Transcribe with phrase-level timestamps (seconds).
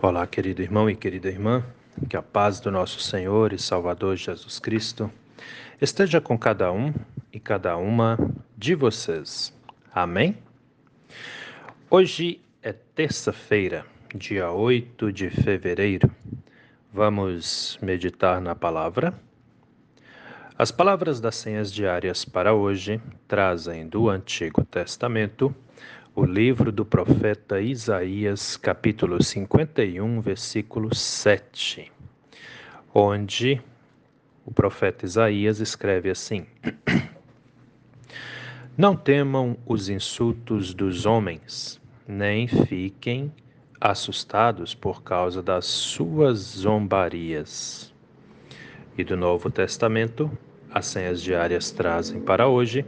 [0.00, 1.64] Olá, querido irmão e querida irmã,
[2.08, 5.10] que a paz do nosso Senhor e Salvador Jesus Cristo
[5.80, 6.94] esteja com cada um
[7.32, 8.16] e cada uma
[8.56, 9.52] de vocês.
[9.92, 10.38] Amém?
[11.90, 13.84] Hoje é terça-feira,
[14.14, 16.10] dia 8 de fevereiro.
[16.92, 19.12] Vamos meditar na palavra.
[20.58, 25.54] As palavras das senhas diárias para hoje trazem do Antigo Testamento
[26.18, 31.92] o livro do profeta Isaías, capítulo 51, versículo 7,
[32.92, 33.62] onde
[34.44, 36.44] o profeta Isaías escreve assim:
[38.76, 43.32] Não temam os insultos dos homens, nem fiquem
[43.80, 47.94] assustados por causa das suas zombarias.
[48.96, 50.28] E do Novo Testamento,
[50.68, 52.84] as senhas diárias trazem para hoje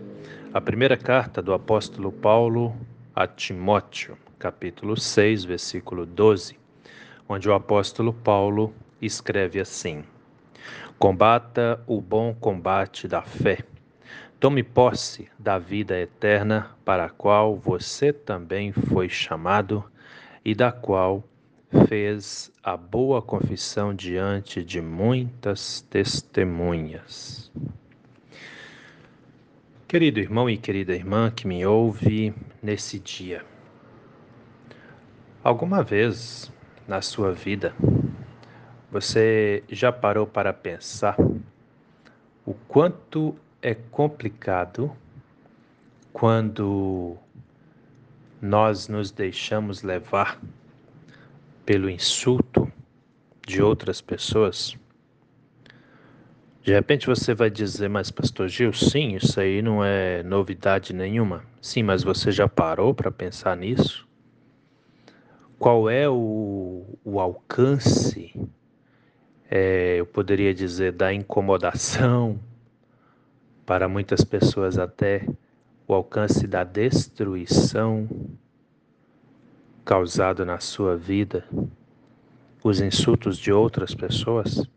[0.52, 2.74] a primeira carta do apóstolo Paulo
[3.14, 6.58] a Timóteo, capítulo 6, versículo 12,
[7.28, 10.04] onde o apóstolo Paulo escreve assim:
[10.98, 13.58] Combata o bom combate da fé.
[14.38, 19.84] Tome posse da vida eterna para a qual você também foi chamado
[20.44, 21.24] e da qual
[21.86, 27.52] fez a boa confissão diante de muitas testemunhas.
[29.90, 33.44] Querido irmão e querida irmã que me ouve nesse dia,
[35.42, 36.48] alguma vez
[36.86, 37.74] na sua vida
[38.88, 41.16] você já parou para pensar
[42.46, 44.96] o quanto é complicado
[46.12, 47.16] quando
[48.40, 50.40] nós nos deixamos levar
[51.66, 52.72] pelo insulto
[53.44, 54.78] de outras pessoas?
[56.62, 61.42] De repente você vai dizer, mas Pastor Gil, sim, isso aí não é novidade nenhuma.
[61.60, 64.06] Sim, mas você já parou para pensar nisso?
[65.58, 68.34] Qual é o, o alcance,
[69.50, 72.38] é, eu poderia dizer, da incomodação,
[73.64, 75.26] para muitas pessoas até
[75.88, 78.06] o alcance da destruição
[79.82, 81.42] causado na sua vida,
[82.62, 84.68] os insultos de outras pessoas?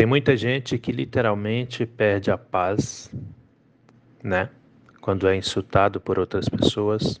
[0.00, 3.14] Tem muita gente que literalmente perde a paz,
[4.24, 4.48] né?
[4.98, 7.20] Quando é insultado por outras pessoas.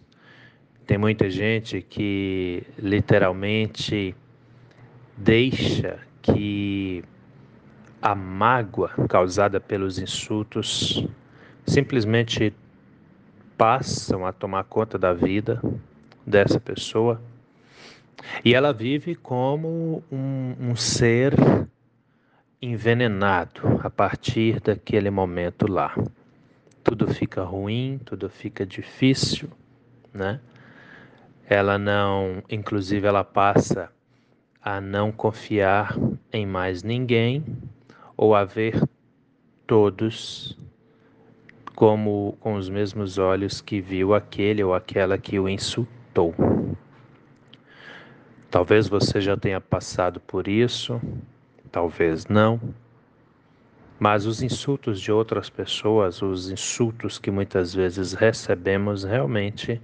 [0.86, 4.16] Tem muita gente que literalmente
[5.14, 7.04] deixa que
[8.00, 11.06] a mágoa causada pelos insultos
[11.66, 12.50] simplesmente
[13.58, 15.60] passam a tomar conta da vida
[16.26, 17.20] dessa pessoa
[18.42, 21.34] e ela vive como um, um ser
[22.62, 25.94] envenenado a partir daquele momento lá.
[26.84, 29.48] Tudo fica ruim, tudo fica difícil,
[30.12, 30.40] né?
[31.48, 33.90] Ela não, inclusive ela passa
[34.62, 35.96] a não confiar
[36.32, 37.44] em mais ninguém
[38.16, 38.80] ou a ver
[39.66, 40.58] todos
[41.74, 46.34] como com os mesmos olhos que viu aquele ou aquela que o insultou.
[48.50, 51.00] Talvez você já tenha passado por isso,
[51.70, 52.60] talvez não.
[53.98, 59.80] Mas os insultos de outras pessoas, os insultos que muitas vezes recebemos, realmente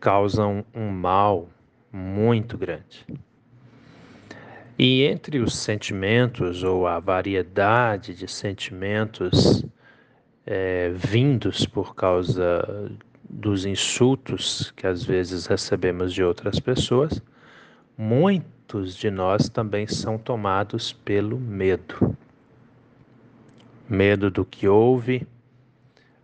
[0.00, 1.48] causam um mal
[1.92, 3.06] muito grande.
[4.78, 9.64] E entre os sentimentos, ou a variedade de sentimentos
[10.46, 12.90] é, vindos por causa
[13.28, 17.20] dos insultos que às vezes recebemos de outras pessoas,
[17.96, 22.14] muito muitos de nós também são tomados pelo medo.
[23.88, 25.26] Medo do que houve,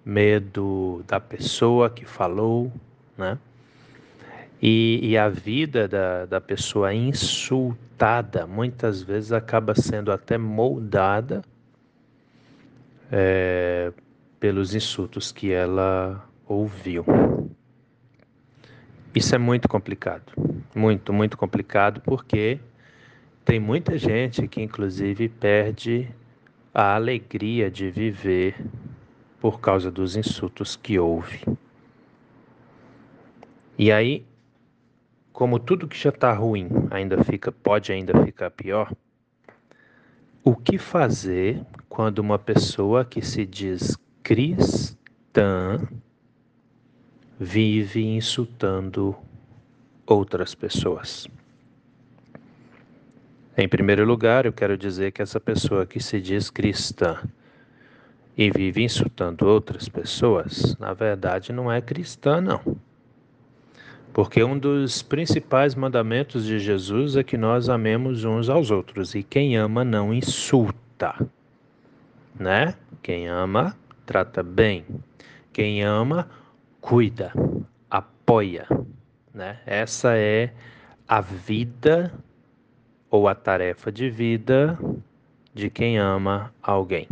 [0.05, 2.71] medo da pessoa que falou,
[3.17, 3.39] né?
[4.61, 11.43] E, e a vida da, da pessoa insultada muitas vezes acaba sendo até moldada
[13.11, 13.91] é,
[14.39, 17.07] pelos insultos que ela ouviu.
[19.15, 20.33] Isso é muito complicado
[20.75, 22.59] muito, muito complicado, porque
[23.45, 26.09] tem muita gente que, inclusive, perde
[26.73, 28.57] a alegria de viver
[29.41, 31.45] por causa dos insultos que houve.
[33.79, 34.25] E aí,
[35.33, 38.93] como tudo que já está ruim ainda fica, pode ainda ficar pior,
[40.43, 45.81] o que fazer quando uma pessoa que se diz cristã
[47.39, 49.17] vive insultando
[50.07, 51.27] outras pessoas.
[53.57, 57.23] Em primeiro lugar, eu quero dizer que essa pessoa que se diz cristã
[58.37, 62.61] e vive insultando outras pessoas, na verdade não é cristã, não.
[64.13, 69.15] Porque um dos principais mandamentos de Jesus é que nós amemos uns aos outros.
[69.15, 71.15] E quem ama não insulta,
[72.39, 72.75] né?
[73.03, 73.77] Quem ama,
[74.07, 74.85] trata bem.
[75.53, 76.29] Quem ama,
[76.85, 77.33] cuida,
[77.91, 78.69] apoia,
[79.33, 79.59] né?
[79.65, 80.53] Essa é
[81.09, 82.13] a vida
[83.09, 84.79] ou a tarefa de vida
[85.55, 87.09] de quem ama alguém,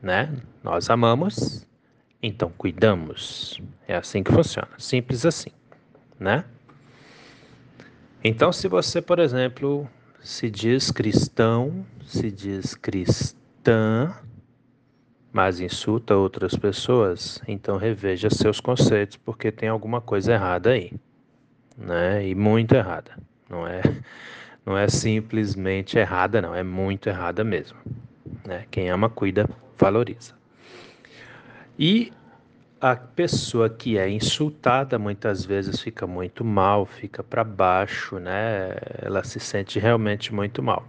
[0.00, 0.34] né?
[0.64, 1.68] Nós amamos,
[2.22, 3.60] então cuidamos.
[3.86, 5.50] É assim que funciona, simples assim,
[6.18, 6.46] né?
[8.24, 9.86] Então, se você, por exemplo,
[10.18, 14.16] se diz cristão, se diz cristã,
[15.32, 20.92] mas insulta outras pessoas, então reveja seus conceitos, porque tem alguma coisa errada aí,
[21.76, 22.26] né?
[22.26, 23.12] E muito errada.
[23.48, 23.82] Não é,
[24.64, 27.78] não é simplesmente errada, não, é muito errada mesmo.
[28.46, 28.64] Né?
[28.70, 29.48] Quem ama, cuida,
[29.78, 30.34] valoriza.
[31.78, 32.12] E
[32.80, 38.76] a pessoa que é insultada muitas vezes fica muito mal, fica para baixo, né?
[39.02, 40.86] Ela se sente realmente muito mal.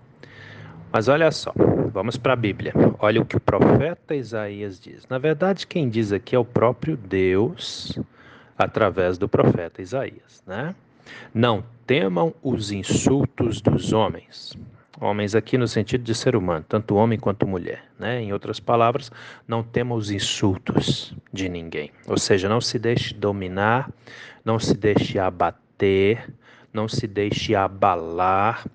[0.91, 1.53] Mas olha só,
[1.93, 2.73] vamos para a Bíblia.
[2.97, 5.07] Olha o que o profeta Isaías diz.
[5.07, 7.99] Na verdade, quem diz aqui é o próprio Deus
[8.57, 10.73] através do profeta Isaías, né?
[11.33, 14.57] Não temam os insultos dos homens.
[14.99, 18.21] Homens aqui no sentido de ser humano, tanto homem quanto mulher, né?
[18.21, 19.11] Em outras palavras,
[19.47, 21.91] não temam os insultos de ninguém.
[22.07, 23.89] Ou seja, não se deixe dominar,
[24.43, 26.29] não se deixe abater,
[26.73, 28.65] não se deixe abalar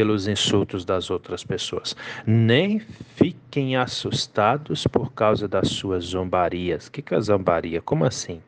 [0.00, 1.94] pelos insultos das outras pessoas.
[2.26, 6.86] Nem fiquem assustados por causa das suas zombarias.
[6.86, 7.82] O que é zombaria?
[7.82, 8.40] Como assim?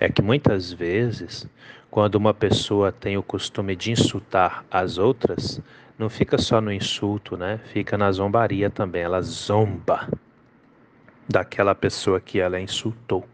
[0.00, 1.46] É que muitas vezes,
[1.90, 5.60] quando uma pessoa tem o costume de insultar as outras,
[5.98, 7.60] não fica só no insulto, né?
[7.64, 9.02] Fica na zombaria também.
[9.02, 10.08] Ela zomba
[11.28, 13.28] daquela pessoa que ela insultou.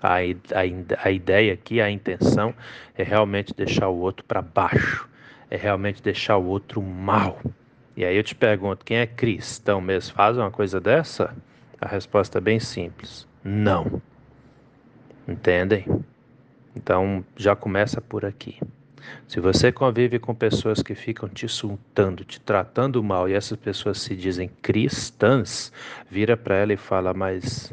[0.00, 2.54] A, a, a ideia aqui, a intenção
[2.96, 5.08] é realmente deixar o outro para baixo,
[5.50, 7.40] é realmente deixar o outro mal.
[7.96, 11.34] E aí eu te pergunto, quem é cristão mesmo faz uma coisa dessa?
[11.80, 14.00] A resposta é bem simples: não.
[15.26, 15.86] Entendem?
[16.74, 18.58] Então já começa por aqui.
[19.26, 24.00] Se você convive com pessoas que ficam te insultando, te tratando mal e essas pessoas
[24.00, 25.72] se dizem cristãs,
[26.10, 27.72] vira para ela e fala: Mas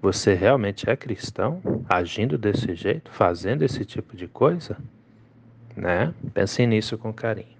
[0.00, 1.60] você realmente é cristão?
[1.88, 3.10] Agindo desse jeito?
[3.10, 4.76] Fazendo esse tipo de coisa?
[5.76, 6.12] Né?
[6.34, 7.58] Pense nisso com carinho.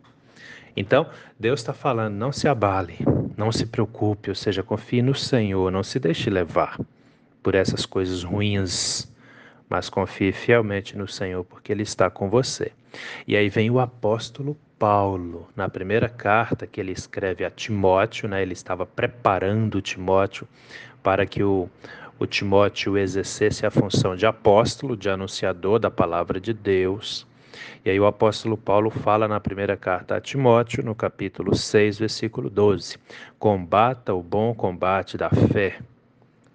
[0.76, 1.06] Então,
[1.38, 2.98] Deus está falando: não se abale,
[3.36, 6.78] não se preocupe, ou seja, confie no Senhor, não se deixe levar
[7.42, 9.10] por essas coisas ruins
[9.70, 12.72] mas confie fielmente no Senhor, porque Ele está com você.
[13.24, 18.40] E aí vem o apóstolo Paulo, na primeira carta que ele escreve a Timóteo, né,
[18.40, 20.48] ele estava preparando Timóteo
[21.02, 21.68] para que o,
[22.18, 27.26] o Timóteo exercesse a função de apóstolo, de anunciador da palavra de Deus.
[27.84, 32.50] E aí o apóstolo Paulo fala na primeira carta a Timóteo, no capítulo 6, versículo
[32.50, 32.98] 12:
[33.38, 35.78] Combata o bom combate da fé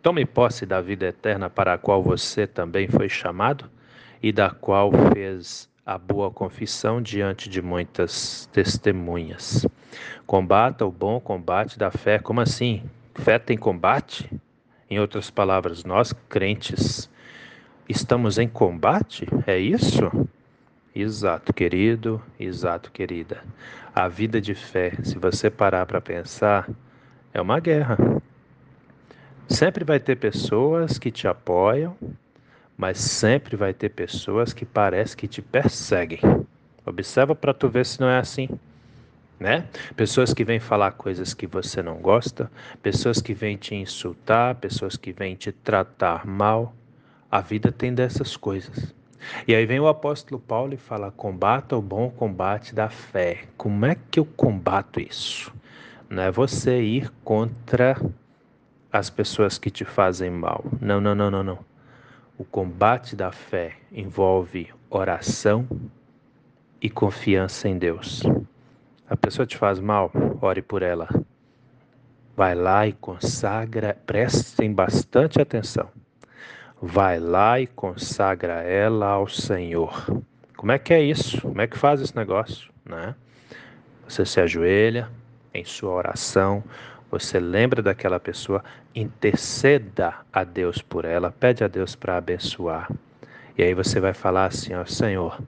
[0.06, 3.66] Tome posse da vida eterna para a qual você também foi chamado
[4.22, 9.66] e da qual fez a boa confissão diante de muitas testemunhas.
[10.28, 12.19] Combata o bom combate da fé.
[12.19, 12.84] Como assim?
[13.16, 14.30] Fé tem combate?
[14.88, 17.10] Em outras palavras, nós crentes
[17.90, 19.25] estamos em combate?
[19.48, 20.12] É isso?
[20.97, 23.44] Exato, querido, exato, querida.
[23.94, 26.69] A vida de fé, se você parar para pensar,
[27.33, 27.97] é uma guerra.
[29.45, 31.97] Sempre vai ter pessoas que te apoiam,
[32.78, 36.21] mas sempre vai ter pessoas que parece que te perseguem.
[36.85, 38.47] Observa para tu ver se não é assim,
[39.37, 39.68] né?
[39.97, 42.49] Pessoas que vêm falar coisas que você não gosta,
[42.81, 46.73] pessoas que vêm te insultar, pessoas que vêm te tratar mal.
[47.30, 48.95] A vida tem dessas coisas.
[49.47, 53.44] E aí vem o apóstolo Paulo e fala: combata o bom combate da fé.
[53.57, 55.53] Como é que eu combato isso?
[56.09, 57.97] Não é você ir contra
[58.91, 60.63] as pessoas que te fazem mal.
[60.79, 61.59] Não, não, não, não, não.
[62.37, 65.67] O combate da fé envolve oração
[66.81, 68.23] e confiança em Deus.
[69.09, 71.07] A pessoa te faz mal, ore por ela.
[72.35, 75.89] Vai lá e consagra, prestem bastante atenção.
[76.81, 80.05] Vai lá e consagra ela ao Senhor.
[80.55, 81.41] Como é que é isso?
[81.41, 83.15] Como é que faz esse negócio, né?
[84.07, 85.09] Você se ajoelha
[85.53, 86.63] em sua oração,
[87.09, 88.63] você lembra daquela pessoa,
[88.94, 92.91] interceda a Deus por ela, pede a Deus para abençoar.
[93.57, 95.41] E aí você vai falar assim, ó, Senhor,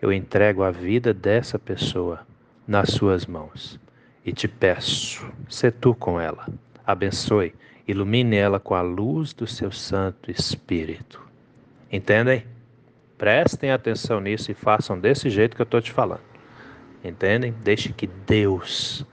[0.00, 2.20] eu entrego a vida dessa pessoa
[2.66, 3.78] nas suas mãos
[4.24, 6.46] e te peço, se tu com ela,
[6.86, 7.54] abençoe,
[7.86, 11.20] ilumine ela com a luz do seu Santo Espírito.
[11.90, 12.46] Entendem?
[13.18, 16.22] Prestem atenção nisso e façam desse jeito que eu estou te falando.
[17.04, 17.54] Entendem?
[17.62, 19.04] Deixe que Deus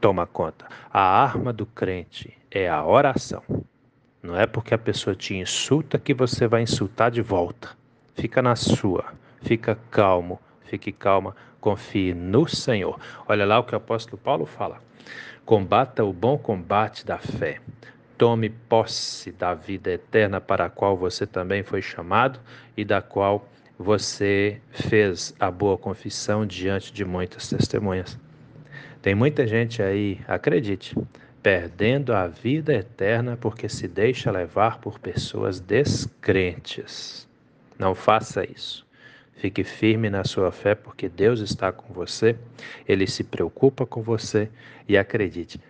[0.00, 0.66] toma conta.
[0.92, 3.42] A arma do crente é a oração.
[4.22, 7.70] Não é porque a pessoa te insulta que você vai insultar de volta.
[8.14, 9.04] Fica na sua.
[9.42, 10.40] Fica calmo.
[10.64, 11.34] Fique calma.
[11.60, 12.98] Confie no Senhor.
[13.26, 14.80] Olha lá o que o apóstolo Paulo fala.
[15.44, 17.60] Combata o bom combate da fé.
[18.16, 22.40] Tome posse da vida eterna para a qual você também foi chamado
[22.76, 23.48] e da qual
[23.78, 28.18] você fez a boa confissão diante de muitas testemunhas.
[29.00, 30.96] Tem muita gente aí, acredite,
[31.40, 37.28] perdendo a vida eterna porque se deixa levar por pessoas descrentes.
[37.78, 38.87] Não faça isso.
[39.38, 42.36] Fique firme na sua fé porque Deus está com você,
[42.88, 44.50] Ele se preocupa com você
[44.88, 45.60] e acredite,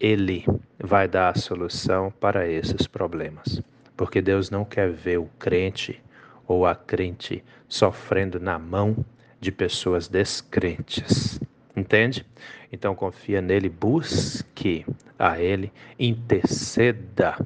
[0.00, 0.42] Ele
[0.78, 3.62] vai dar a solução para esses problemas.
[3.94, 6.02] Porque Deus não quer ver o crente
[6.48, 8.96] ou a crente sofrendo na mão
[9.38, 11.38] de pessoas descrentes.
[11.76, 12.24] Entende?
[12.72, 14.86] Então confia nele, busque
[15.18, 17.36] a ele, interceda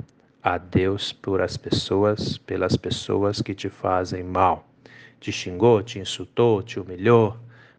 [0.40, 4.68] a Deus por as pessoas, pelas pessoas que te fazem mal.
[5.24, 7.34] Te xingou, te insultou, te humilhou.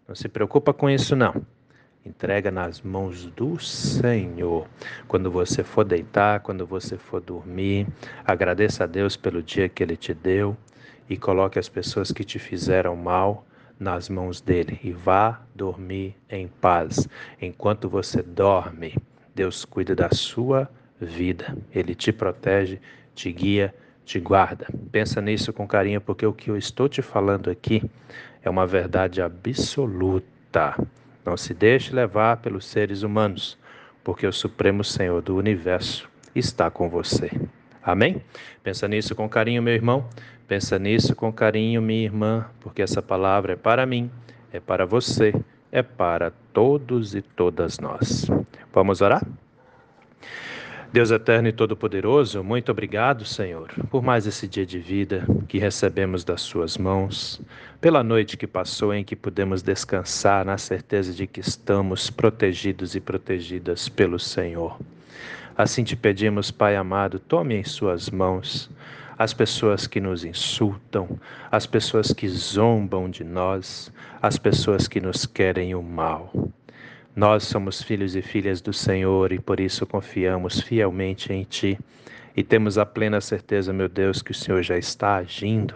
[0.07, 1.45] Não se preocupa com isso não.
[2.03, 4.67] Entrega nas mãos do Senhor.
[5.07, 7.85] Quando você for deitar, quando você for dormir,
[8.25, 10.57] agradeça a Deus pelo dia que ele te deu
[11.07, 13.45] e coloque as pessoas que te fizeram mal
[13.79, 17.07] nas mãos dele e vá dormir em paz.
[17.39, 18.95] Enquanto você dorme,
[19.35, 20.67] Deus cuida da sua
[20.99, 21.55] vida.
[21.71, 22.81] Ele te protege,
[23.13, 23.71] te guia,
[24.05, 24.67] te guarda.
[24.91, 27.83] Pensa nisso com carinho, porque o que eu estou te falando aqui
[28.43, 30.77] é uma verdade absoluta.
[31.25, 33.57] Não se deixe levar pelos seres humanos,
[34.03, 37.31] porque o Supremo Senhor do universo está com você.
[37.83, 38.21] Amém?
[38.63, 40.07] Pensa nisso com carinho, meu irmão.
[40.47, 44.12] Pensa nisso com carinho, minha irmã, porque essa palavra é para mim,
[44.53, 45.33] é para você,
[45.71, 48.27] é para todos e todas nós.
[48.71, 49.25] Vamos orar?
[50.94, 56.24] Deus eterno e todo-poderoso, muito obrigado, Senhor, por mais esse dia de vida que recebemos
[56.24, 57.42] das Suas mãos,
[57.82, 63.01] pela noite que passou em que pudemos descansar na certeza de que estamos protegidos e
[63.01, 64.80] protegidas pelo Senhor.
[65.58, 68.70] Assim te pedimos, Pai amado, tome em Suas mãos
[69.18, 71.20] as pessoas que nos insultam,
[71.51, 76.32] as pessoas que zombam de nós, as pessoas que nos querem o mal.
[77.15, 81.79] Nós somos filhos e filhas do Senhor e por isso confiamos fielmente em Ti
[82.36, 85.74] e temos a plena certeza, meu Deus, que o Senhor já está agindo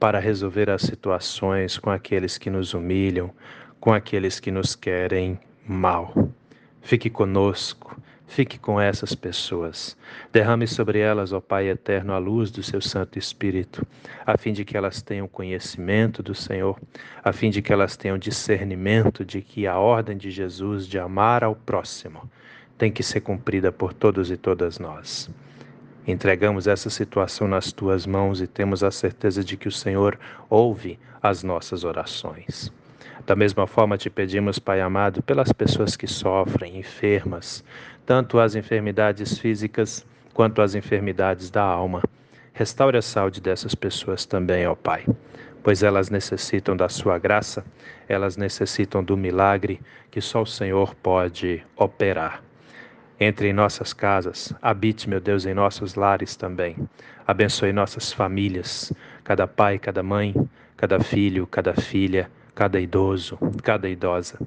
[0.00, 3.30] para resolver as situações com aqueles que nos humilham,
[3.78, 6.12] com aqueles que nos querem mal.
[6.80, 7.96] Fique conosco
[8.32, 9.94] Fique com essas pessoas.
[10.32, 13.86] Derrame sobre elas, ó Pai eterno, a luz do seu Santo Espírito,
[14.24, 16.80] a fim de que elas tenham conhecimento do Senhor,
[17.22, 21.44] a fim de que elas tenham discernimento de que a ordem de Jesus de amar
[21.44, 22.22] ao próximo
[22.78, 25.28] tem que ser cumprida por todos e todas nós.
[26.06, 30.98] Entregamos essa situação nas tuas mãos e temos a certeza de que o Senhor ouve
[31.22, 32.72] as nossas orações.
[33.26, 37.64] Da mesma forma, te pedimos, Pai amado, pelas pessoas que sofrem, enfermas,
[38.04, 40.04] tanto as enfermidades físicas
[40.34, 42.02] quanto as enfermidades da alma.
[42.52, 45.06] Restaure a saúde dessas pessoas também, ó Pai,
[45.62, 47.64] pois elas necessitam da Sua graça,
[48.08, 52.42] elas necessitam do milagre que só o Senhor pode operar.
[53.20, 56.76] Entre em nossas casas, habite, meu Deus, em nossos lares também.
[57.24, 58.92] Abençoe nossas famílias,
[59.22, 60.34] cada pai, cada mãe,
[60.76, 64.38] cada filho, cada filha cada idoso, cada idosa.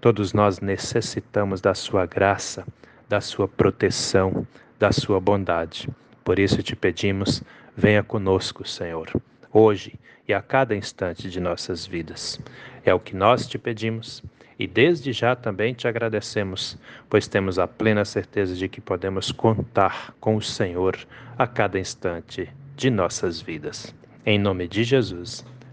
[0.00, 2.66] Todos nós necessitamos da Sua graça,
[3.08, 4.46] da Sua proteção,
[4.78, 5.88] da Sua bondade.
[6.24, 7.42] Por isso te pedimos,
[7.76, 9.10] venha conosco, Senhor,
[9.52, 12.40] hoje e a cada instante de nossas vidas.
[12.84, 14.22] É o que nós te pedimos
[14.58, 16.78] e desde já também te agradecemos,
[17.08, 20.96] pois temos a plena certeza de que podemos contar com o Senhor
[21.36, 23.94] a cada instante de nossas vidas.
[24.24, 25.44] Em nome de Jesus.